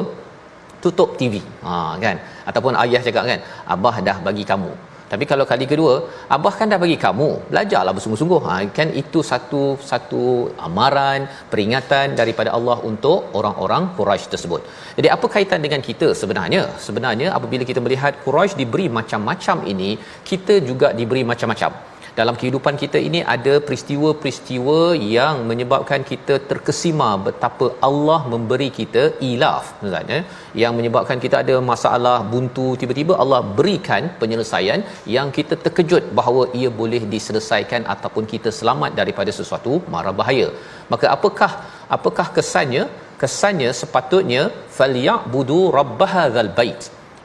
[0.83, 2.17] tutup TV ha kan?
[2.49, 3.39] Ataupun ayah cakap kan
[3.75, 4.73] abah dah bagi kamu.
[5.11, 5.93] Tapi kalau kali kedua
[6.35, 8.39] abah kan dah bagi kamu belajarlah bersungguh-sungguh.
[8.45, 10.23] Ha, kan itu satu satu
[10.67, 14.61] amaran peringatan daripada Allah untuk orang-orang Quraisy tersebut.
[14.97, 16.09] Jadi apa kaitan dengan kita?
[16.21, 19.91] Sebenarnya sebenarnya apabila kita melihat Quraisy diberi macam-macam ini
[20.31, 21.71] kita juga diberi macam-macam
[22.19, 24.77] dalam kehidupan kita ini ada peristiwa-peristiwa
[25.15, 30.19] yang menyebabkan kita terkesima betapa Allah memberi kita ilaf misalnya
[30.63, 34.81] yang menyebabkan kita ada masalah buntu tiba-tiba Allah berikan penyelesaian
[35.15, 40.49] yang kita terkejut bahawa ia boleh diselesaikan ataupun kita selamat daripada sesuatu mara bahaya
[40.93, 41.51] maka apakah
[41.97, 42.85] apakah kesannya?
[43.21, 44.41] Kesannya sepatutnya
[44.77, 46.81] falyabudu rabbahadzal bait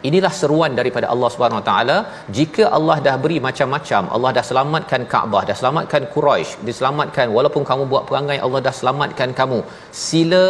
[0.09, 1.97] Inilah seruan daripada Allah Subhanahu Wa Taala.
[2.37, 7.85] Jika Allah dah beri macam-macam, Allah dah selamatkan Kaabah, dah selamatkan Quraisy, diselamatkan walaupun kamu
[7.93, 9.59] buat perangai Allah dah selamatkan kamu.
[10.05, 10.45] Sila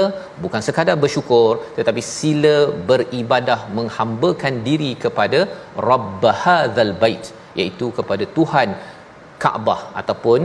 [0.45, 2.55] bukan sekadar bersyukur tetapi sila
[2.91, 5.41] beribadah menghambakan diri kepada
[5.91, 7.27] Rabb hadzal bait
[7.59, 8.71] iaitu kepada Tuhan
[9.43, 10.41] Kaabah ataupun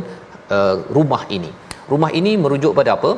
[0.55, 1.51] uh, rumah ini.
[1.93, 3.13] Rumah ini merujuk pada apa?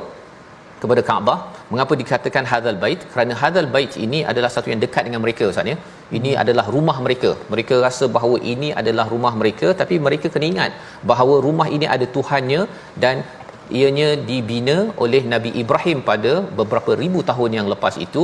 [0.82, 1.40] kepada Kaabah.
[1.72, 3.00] Mengapa dikatakan hadzal bait?
[3.12, 5.78] Kerana hadzal bait ini adalah satu yang dekat dengan mereka Ustaz ya.
[6.18, 6.42] Ini hmm.
[6.44, 7.32] adalah rumah mereka.
[7.54, 10.72] Mereka rasa bahawa ini adalah rumah mereka tapi mereka kena ingat
[11.12, 12.62] bahawa rumah ini ada Tuhannya
[13.04, 13.16] dan
[13.80, 18.24] ianya dibina oleh Nabi Ibrahim pada beberapa ribu tahun yang lepas itu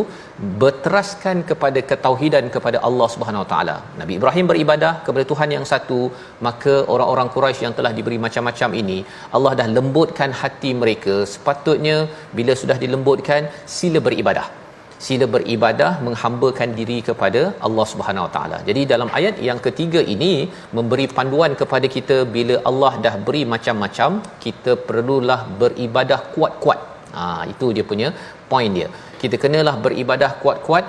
[0.64, 3.78] berteraskan kepada ketauhidan kepada Allah Subhanahu Wa Taala.
[4.02, 6.02] Nabi Ibrahim beribadah kepada Tuhan yang satu,
[6.48, 9.00] maka orang-orang Quraisy yang telah diberi macam-macam ini,
[9.36, 11.16] Allah dah lembutkan hati mereka.
[11.36, 11.98] Sepatutnya
[12.40, 14.63] bila sudah dilembutkan, sila beribadah
[15.06, 18.58] sila beribadah menghambakan diri kepada Allah Subhanahu Wa Taala.
[18.70, 20.34] Jadi dalam ayat yang ketiga ini
[20.78, 24.12] memberi panduan kepada kita bila Allah dah beri macam-macam,
[24.46, 26.80] kita perlulah beribadah kuat-kuat.
[27.16, 28.10] Ha, itu dia punya
[28.52, 28.90] point dia.
[29.22, 30.86] Kita kenalah beribadah kuat-kuat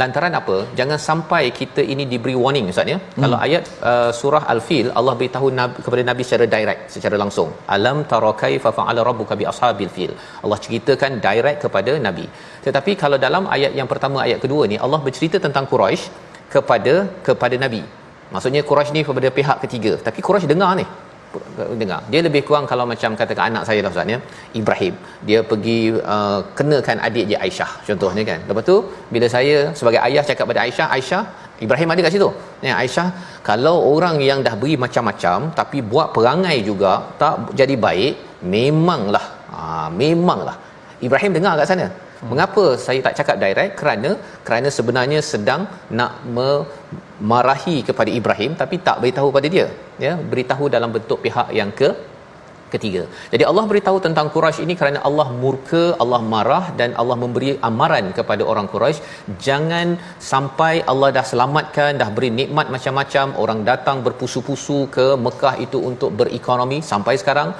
[0.00, 0.56] lantaran apa?
[0.78, 2.98] Jangan sampai kita ini diberi warning ustaz ya.
[2.98, 3.22] Hmm.
[3.22, 7.50] kalau ayat uh, surah al-fil Allah beritahu nabi, kepada nabi secara direct secara langsung.
[7.76, 10.12] Alam tara kaifa fa'ala rabbuka bi ashabil fil.
[10.44, 12.26] Allah ceritakan direct kepada nabi.
[12.66, 16.04] Tetapi kalau dalam ayat yang pertama ayat kedua ni Allah bercerita tentang Quraisy
[16.54, 16.94] kepada
[17.28, 17.82] kepada nabi.
[18.34, 19.92] Maksudnya Quraisy ni kepada pihak ketiga.
[20.08, 20.86] Tapi Quraisy dengar ni
[21.80, 22.00] dengar.
[22.12, 24.18] Dia lebih kurang kalau macam katakan anak saya lah ustaz ya.
[24.60, 24.94] Ibrahim.
[25.28, 25.78] Dia pergi
[26.14, 28.40] uh, kenakan adik dia Aisyah contohnya kan.
[28.48, 28.76] Lepas tu
[29.14, 31.22] bila saya sebagai ayah cakap pada Aisyah Aisyah
[31.64, 32.28] Ibrahim ada kat situ?
[32.66, 33.08] Ya Aisyah
[33.48, 38.14] kalau orang yang dah beri macam-macam tapi buat perangai juga tak jadi baik
[38.54, 40.56] memanglah ha, memanglah.
[41.06, 41.88] Ibrahim dengar kat sana
[42.20, 42.28] Hmm.
[42.32, 43.74] Mengapa saya tak cakap direct?
[43.80, 44.10] Kerana
[44.46, 45.62] kerana sebenarnya sedang
[45.98, 49.66] nak memarahi kepada Ibrahim tapi tak beritahu pada dia.
[50.06, 51.90] Ya, beritahu dalam bentuk pihak yang ke
[52.74, 53.02] ketiga.
[53.32, 58.06] Jadi Allah beritahu tentang Quraisy ini kerana Allah murka, Allah marah dan Allah memberi amaran
[58.18, 59.00] kepada orang Quraisy,
[59.46, 59.88] jangan
[60.32, 66.12] sampai Allah dah selamatkan, dah beri nikmat macam-macam, orang datang berpusu-pusu ke Mekah itu untuk
[66.20, 67.50] berekonomi sampai sekarang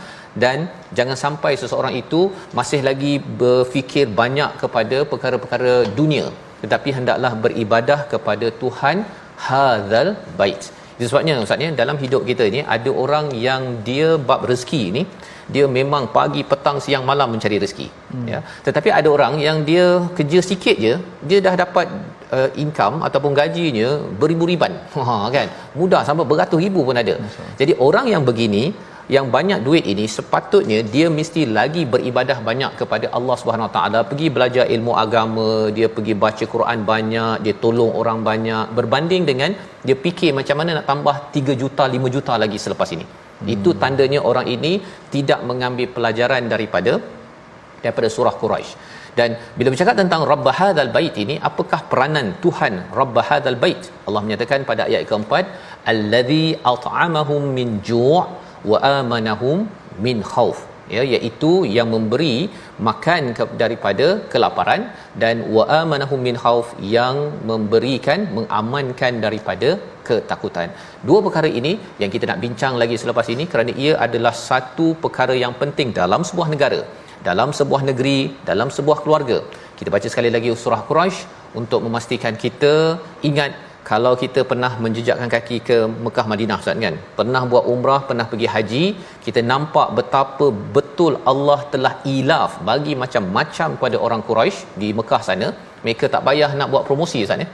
[0.43, 2.21] dan jangan sampai seseorang itu
[2.59, 6.27] masih lagi berfikir banyak kepada perkara-perkara dunia.
[6.63, 8.97] Tetapi hendaklah beribadah kepada Tuhan
[9.47, 10.63] hadzal bait.
[11.01, 15.03] Itu sebabnya ustaz ya dalam hidup kita ni ada orang yang dia bab rezeki ni
[15.55, 18.27] dia memang pagi petang siang malam mencari rezeki hmm.
[18.33, 18.41] ya.
[18.67, 19.87] Tetapi ada orang yang dia
[20.19, 20.95] kerja sikit je
[21.29, 21.87] dia dah dapat
[22.37, 23.89] uh, income ataupun gajinya
[24.21, 24.73] beribu-riban
[25.09, 25.49] ha kan?
[25.81, 27.17] Mudah sampai beratus ribu pun ada.
[27.61, 28.65] Jadi orang yang begini
[29.15, 34.01] yang banyak duit ini sepatutnya dia mesti lagi beribadah banyak kepada Allah Subhanahu Wa Taala.
[34.11, 38.65] Pergi belajar ilmu agama dia pergi baca Quran banyak dia tolong orang banyak.
[38.79, 39.51] Berbanding dengan
[39.87, 43.07] dia fikir macam mana nak tambah 3 juta 5 juta lagi selepas ini.
[43.41, 43.49] Hmm.
[43.55, 44.73] itu tandanya orang ini
[45.15, 46.93] tidak mengambil pelajaran daripada
[47.83, 48.73] daripada surah Quraisy
[49.19, 53.83] dan bila bercakap tentang rabb hadzal bait ini apakah peranan Tuhan rabb hadzal bait?
[54.07, 55.45] Allah menyatakan pada ayat keempat
[55.93, 58.23] allazi at'amahum min ju'
[58.71, 59.59] wa amanahum
[60.07, 60.59] min khauf
[60.97, 62.35] ya iaitu yang memberi
[62.89, 64.83] makan ke, daripada kelaparan
[65.23, 67.17] dan wa amanahum min khauf yang
[67.51, 69.71] memberikan mengamankan daripada
[70.09, 70.69] ketakutan.
[71.09, 75.37] Dua perkara ini yang kita nak bincang lagi selepas ini kerana ia adalah satu perkara
[75.45, 76.81] yang penting dalam sebuah negara,
[77.29, 78.19] dalam sebuah negeri,
[78.51, 79.39] dalam sebuah keluarga.
[79.79, 81.21] Kita baca sekali lagi surah Quraisy
[81.61, 82.75] untuk memastikan kita
[83.29, 83.53] ingat
[83.91, 86.97] kalau kita pernah menjejakkan kaki ke Mekah Madinah Ustaz kan?
[87.19, 88.85] Pernah buat umrah pernah pergi haji
[89.25, 95.49] kita nampak betapa betul Allah telah ilaf bagi macam-macam kepada orang Quraisy di Mekah sana.
[95.85, 97.49] Mereka tak payah nak buat promosi Ustaz ya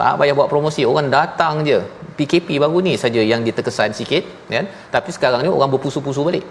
[0.00, 0.82] tak payah buat promosi.
[0.90, 1.78] Orang datang je.
[2.18, 4.24] PKP baru ni saja yang diterkesan sikit
[4.54, 4.66] kan?
[4.94, 6.44] Tapi sekarang ni orang berpusu-pusu balik.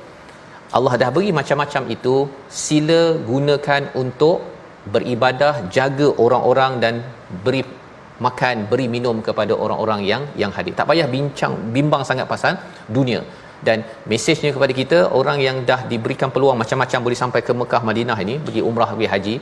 [0.77, 2.15] Allah dah beri macam-macam itu.
[2.63, 4.37] Sila gunakan untuk
[4.93, 6.93] beribadah jaga orang-orang dan
[7.45, 7.63] beri
[8.25, 10.73] makan beri minum kepada orang-orang yang yang hadir.
[10.79, 12.55] Tak payah bincang bimbang sangat pasal
[12.97, 13.21] dunia.
[13.67, 13.77] Dan
[14.11, 18.35] mesejnya kepada kita orang yang dah diberikan peluang macam-macam boleh sampai ke Mekah Madinah ini
[18.47, 19.35] pergi umrah pergi haji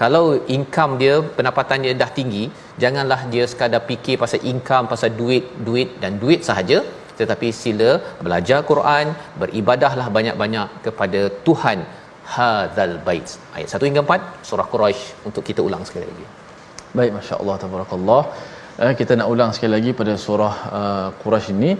[0.00, 0.24] kalau
[0.56, 2.44] income dia pendapatan dia dah tinggi
[2.82, 6.78] janganlah dia sekadar fikir pasal income pasal duit duit dan duit sahaja
[7.20, 7.90] tetapi sila
[8.26, 9.06] belajar Quran
[9.42, 11.80] beribadahlah banyak-banyak kepada Tuhan.
[12.32, 13.28] Hadzal bait.
[13.56, 16.26] Ayat 1 hingga 4 surah Quraisy untuk kita ulang sekali lagi
[16.98, 18.22] baik masya-Allah tabarakallah.
[18.84, 21.72] Eh, kita nak ulang sekali lagi pada surah uh, Quraisy ini.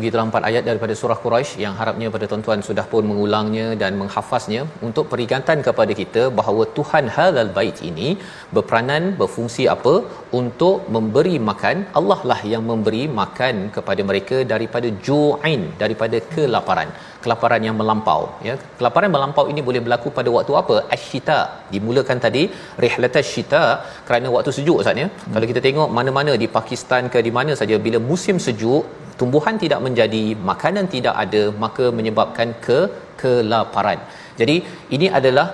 [0.04, 4.62] Kita empat ayat daripada surah Quraisy yang harapnya pada tuan-tuan sudah pun mengulangnya dan menghafaznya
[4.88, 8.08] untuk peringatan kepada kita bahawa Tuhan Hadzal Bait ini
[8.56, 9.94] berperanan berfungsi apa?
[10.40, 11.78] Untuk memberi makan.
[12.00, 16.92] Allah lah yang memberi makan kepada mereka daripada ju'in daripada kelaparan.
[17.26, 18.56] Kelaparan yang melampau ya.
[18.80, 20.78] Kelaparan melampau ini boleh berlaku pada waktu apa?
[20.98, 21.40] Asyita
[21.76, 22.44] dimulakan tadi
[22.86, 23.64] rihlatash syita
[24.08, 25.08] kerana waktu sejuk ustaz ya.
[25.12, 25.32] Hmm.
[25.36, 28.84] kalau kita tengok mana-mana di Pakistan ke di mana saja bila musim sejuk
[29.22, 32.80] tumbuhan tidak menjadi makanan tidak ada maka menyebabkan ke
[33.22, 34.00] kelaparan.
[34.40, 34.56] Jadi
[34.98, 35.48] ini adalah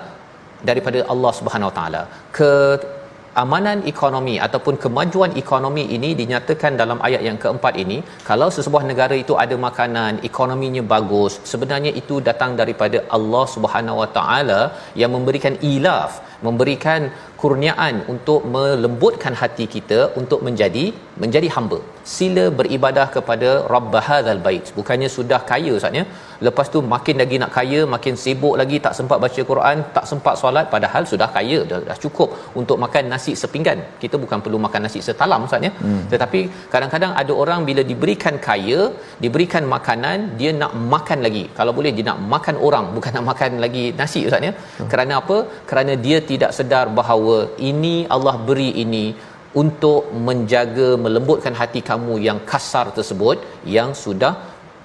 [0.70, 2.02] daripada Allah Subhanahu Wa Taala.
[2.38, 2.52] Ke
[3.42, 7.98] amanan ekonomi ataupun kemajuan ekonomi ini dinyatakan dalam ayat yang keempat ini
[8.30, 14.10] kalau sesebuah negara itu ada makanan ekonominya bagus sebenarnya itu datang daripada Allah Subhanahu Wa
[14.18, 14.62] Taala
[15.02, 16.14] yang memberikan ilaf
[16.48, 17.02] memberikan
[17.42, 20.86] kurniaan untuk melembutkan hati kita untuk menjadi
[21.24, 21.80] menjadi hamba.
[22.16, 24.66] Sila beribadah kepada rabb hadzal bait.
[24.78, 26.04] Bukannya sudah kaya ustaznya
[26.46, 30.36] lepas tu makin lagi nak kaya makin sibuk lagi tak sempat baca Quran tak sempat
[30.42, 32.30] solat padahal sudah kaya dah, dah cukup
[32.62, 33.80] untuk makan nasi sepinggan.
[34.04, 36.04] Kita bukan perlu makan nasi setalam ustaznya hmm.
[36.14, 36.42] tetapi
[36.74, 38.80] kadang-kadang ada orang bila diberikan kaya
[39.26, 41.46] diberikan makanan dia nak makan lagi.
[41.60, 44.90] Kalau boleh dia nak makan orang bukan nak makan lagi nasi ustaznya hmm.
[44.94, 45.40] kerana apa?
[45.72, 47.27] Kerana dia tidak sedar bahawa
[47.72, 49.06] ini Allah beri ini
[49.62, 53.38] untuk menjaga melembutkan hati kamu yang kasar tersebut
[53.78, 54.34] yang sudah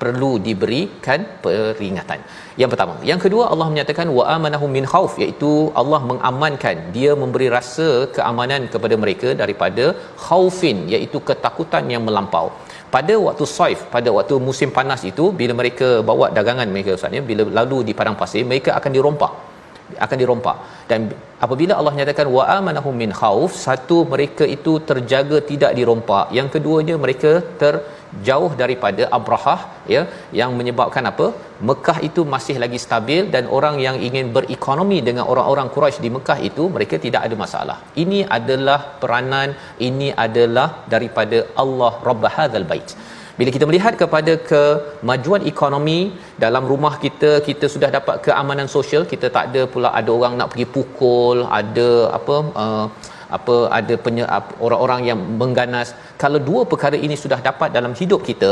[0.03, 2.21] perlu diberikan peringatan.
[2.61, 7.47] Yang pertama, yang kedua Allah menyatakan wa amanahum min khauf iaitu Allah mengamankan, dia memberi
[7.57, 9.85] rasa keamanan kepada mereka daripada
[10.25, 12.47] khaufin iaitu ketakutan yang melampau.
[12.97, 17.23] Pada waktu saif, pada waktu musim panas itu bila mereka bawa dagangan mereka Ustaz ya,
[17.31, 19.33] bila lalu di padang pasir mereka akan dirompak
[20.07, 20.57] akan dirompak
[20.91, 21.01] dan
[21.45, 26.27] apabila Allah nyatakan wa amanahum min khauf satu mereka itu terjaga tidak dirompak.
[26.39, 27.75] Yang keduanya mereka ter
[28.29, 29.61] jauh daripada abrahah
[29.95, 30.03] ya
[30.41, 31.27] yang menyebabkan apa?
[31.69, 36.39] Mekah itu masih lagi stabil dan orang yang ingin berekonomi dengan orang-orang Quraisy di Mekah
[36.51, 37.79] itu mereka tidak ada masalah.
[38.05, 39.51] Ini adalah peranan
[39.89, 42.91] ini adalah daripada Allah Rabb hadzal bait
[43.39, 46.01] bila kita melihat kepada kemajuan ekonomi
[46.45, 50.51] dalam rumah kita kita sudah dapat keamanan sosial kita tak ada pula ada orang nak
[50.53, 52.87] pergi pukul ada apa uh,
[53.39, 54.25] apa ada penye,
[54.67, 55.91] orang-orang yang mengganas.
[56.23, 58.51] Kalau dua perkara ini sudah dapat dalam hidup kita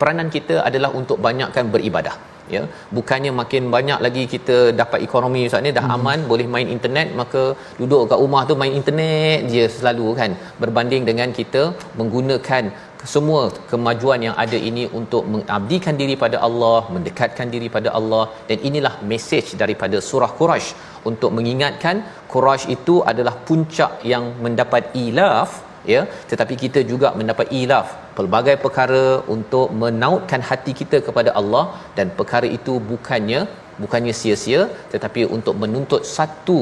[0.00, 2.14] peranan kita adalah untuk banyakkan beribadah
[2.54, 2.62] ya.
[2.96, 5.96] Bukannya makin banyak lagi kita dapat ekonomi saat ni dah hmm.
[5.96, 7.42] aman boleh main internet maka
[7.80, 10.32] duduk kat rumah tu main internet je selalu kan.
[10.62, 11.62] Berbanding dengan kita
[12.00, 12.64] menggunakan
[13.12, 13.40] semua
[13.70, 18.24] kemajuan yang ada ini untuk mengabdikan diri pada Allah, mendekatkan diri pada Allah.
[18.48, 20.70] Dan inilah mesej daripada surah Quraisy
[21.10, 25.50] untuk mengingatkan Quraisy itu adalah puncak yang mendapat ilaf
[25.94, 26.02] ya.
[26.30, 27.88] Tetapi kita juga mendapat ilaf
[28.18, 29.04] pelbagai perkara
[29.36, 31.64] untuk menautkan hati kita kepada Allah.
[31.98, 33.42] Dan perkara itu bukannya
[33.82, 36.58] bukannya sia-sia tetapi untuk menuntut satu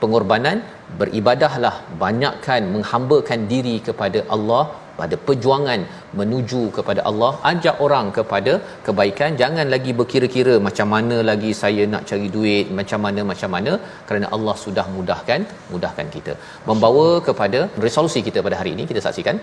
[0.00, 0.58] pengorbanan
[1.00, 4.62] beribadahlah banyakkan menghambakan diri kepada Allah
[5.00, 5.80] pada perjuangan
[6.20, 8.52] menuju kepada Allah ajak orang kepada
[8.86, 9.30] kebaikan.
[9.42, 13.74] Jangan lagi berkira-kira macam mana lagi saya nak cari duit macam mana macam mana
[14.08, 15.42] kerana Allah sudah mudahkan
[15.74, 16.34] mudahkan kita.
[16.70, 19.38] Membawa kepada resolusi kita pada hari ini kita saksikan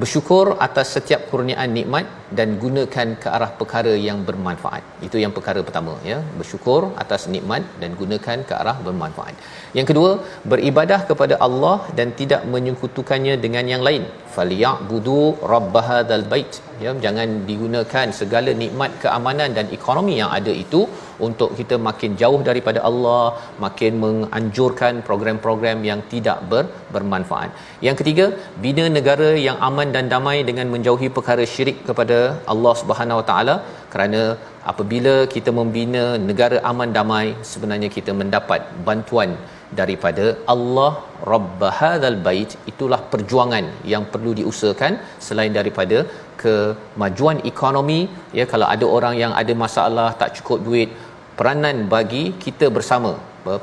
[0.00, 2.06] bersyukur atas setiap kurniaan nikmat
[2.38, 4.82] dan gunakan ke arah perkara yang bermanfaat.
[5.06, 6.18] Itu yang perkara pertama ya.
[6.40, 9.34] Bersyukur atas nikmat dan gunakan ke arah bermanfaat.
[9.78, 10.10] Yang kedua,
[10.52, 14.04] beribadah kepada Allah dan tidak menyekutukannya dengan yang lain.
[14.34, 15.18] Falyabudu
[15.52, 16.52] rabb hadzal bait.
[16.84, 20.80] Ya, jangan digunakan segala nikmat keamanan dan ekonomi yang ada itu
[21.26, 23.24] untuk kita makin jauh daripada Allah,
[23.64, 26.64] makin menganjurkan program-program yang tidak ber,
[26.94, 27.50] bermanfaat.
[27.86, 28.26] Yang ketiga,
[28.64, 32.18] bina negara yang aman dan damai dengan menjauhi perkara syirik kepada
[32.54, 33.56] Allah Subhanahu Wa Taala
[33.94, 34.22] kerana
[34.70, 39.32] apabila kita membina negara aman damai sebenarnya kita mendapat bantuan
[39.80, 40.92] daripada Allah
[41.32, 44.94] Rabb hadzal bait itulah perjuangan yang perlu diusahakan
[45.26, 45.98] selain daripada
[46.42, 48.00] kemajuan ekonomi
[48.38, 50.90] ya kalau ada orang yang ada masalah tak cukup duit
[51.38, 53.12] peranan bagi kita bersama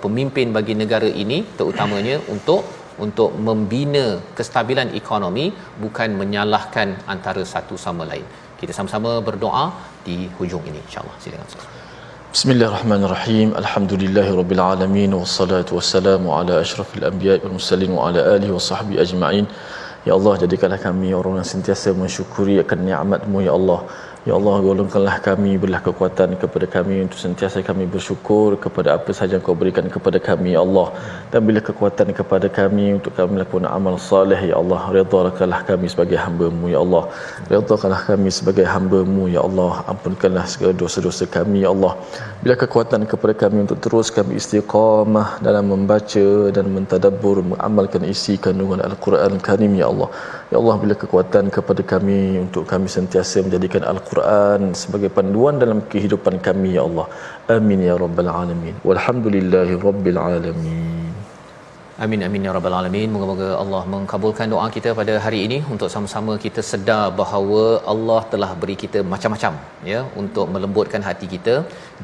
[0.05, 2.61] pemimpin bagi negara ini terutamanya untuk
[3.05, 4.05] untuk membina
[4.37, 5.45] kestabilan ekonomi
[5.83, 8.25] bukan menyalahkan antara satu sama lain.
[8.61, 9.65] Kita sama-sama berdoa
[10.07, 11.15] di hujung ini insya-Allah.
[11.23, 11.70] Silakan.
[12.31, 13.47] Bismillahirrahmanirrahim.
[13.59, 19.45] Alhamdulillahirabbil alamin wassalatu wassalamu ala asyrafil anbiya'i wal mursalin wa ala alihi washabbihi ajma'in.
[20.07, 23.79] Ya Allah jadikanlah kami orang yang sentiasa mensyukuri akan nikmat-Mu ya Allah.
[24.29, 29.37] Ya Allah, golongkanlah kami, berilah kekuatan kepada kami untuk sentiasa kami bersyukur kepada apa sahaja
[29.45, 30.93] Kau berikan kepada kami, Ya Allah.
[31.31, 34.81] Dan berilah kekuatan kepada kami untuk kami melakukan amal salih, Ya Allah.
[34.97, 37.03] Redhakanlah kami sebagai hamba-Mu, Ya Allah.
[37.53, 39.71] Redhakanlah kami sebagai hamba-Mu, Ya Allah.
[39.93, 41.93] Ampunkanlah segala dosa-dosa kami, Ya Allah.
[42.43, 46.27] Bila kekuatan kepada kami untuk terus kami istiqamah dalam membaca
[46.59, 50.11] dan mentadabbur, mengamalkan isi kandungan Al-Quran Karim, Ya Allah.
[50.53, 55.79] Ya Allah, bila kekuatan kepada kami untuk kami sentiasa menjadikan Al-Quran Al-Quran sebagai panduan dalam
[55.91, 57.05] kehidupan kami ya Allah.
[57.55, 58.75] Amin ya rabbal alamin.
[58.87, 61.11] Walhamdulillahi rabbil alamin.
[62.03, 63.07] Amin amin ya rabbal alamin.
[63.13, 68.51] Moga-moga Allah mengabulkan doa kita pada hari ini untuk sama-sama kita sedar bahawa Allah telah
[68.61, 69.55] beri kita macam-macam
[69.91, 71.55] ya untuk melembutkan hati kita.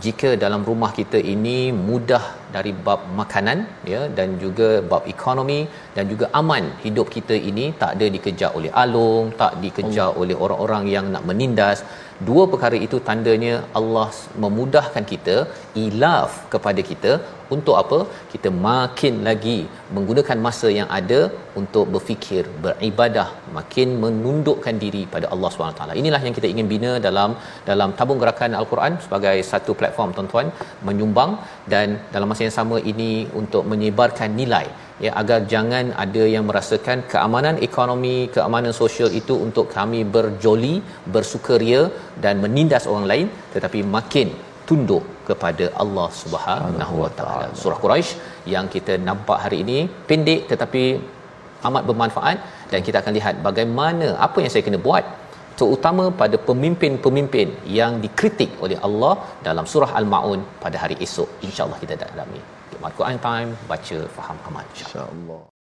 [0.05, 1.57] Jika dalam rumah kita ini
[1.89, 2.23] mudah
[2.55, 3.59] dari bab makanan
[3.91, 5.59] ya dan juga bab ekonomi
[5.95, 10.19] dan juga aman hidup kita ini tak ada dikejar oleh alung, tak dikejar Allah.
[10.23, 11.81] oleh orang-orang yang nak menindas.
[12.27, 14.05] Dua perkara itu tandanya Allah
[14.43, 15.35] memudahkan kita
[15.85, 17.11] ilaf kepada kita.
[17.55, 17.97] Untuk apa?
[18.31, 19.59] Kita makin lagi
[19.95, 21.19] menggunakan masa yang ada
[21.59, 23.27] untuk berfikir beribadah
[23.57, 27.29] makin menundukkan diri pada Allah SWT inilah yang kita ingin bina dalam
[27.69, 30.49] dalam tabung gerakan Al-Quran sebagai satu platform tuan-tuan
[30.89, 31.33] menyumbang.
[31.73, 33.11] Dan dalam masa yang sama ini
[33.41, 34.65] untuk menyebarkan nilai.
[35.03, 40.75] Ya agar jangan ada yang merasakan keamanan ekonomi keamanan sosial itu untuk kami berjoli
[41.15, 41.81] bersukaria
[42.23, 44.29] dan menindas orang lain tetapi makin
[44.69, 47.47] tunduk kepada Allah Subhanahu Wa Taala.
[47.61, 48.09] Surah Quraisy
[48.53, 49.79] yang kita nampak hari ini
[50.09, 50.83] pendek tetapi
[51.67, 52.37] amat bermanfaat
[52.71, 55.05] dan kita akan lihat bagaimana apa yang saya kena buat
[55.59, 57.47] terutama pada pemimpin-pemimpin
[57.79, 59.13] yang dikritik oleh Allah
[59.47, 61.29] dalam surah Al-Maun pada hari esok.
[61.47, 62.41] Insyaallah kita dalami
[62.97, 65.56] Quran time baca faham amal insyaallah